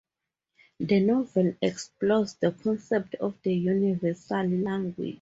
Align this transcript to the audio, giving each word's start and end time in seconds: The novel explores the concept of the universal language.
The 0.79 0.99
novel 0.99 1.57
explores 1.61 2.33
the 2.41 2.53
concept 2.53 3.13
of 3.19 3.39
the 3.43 3.53
universal 3.53 4.47
language. 4.47 5.09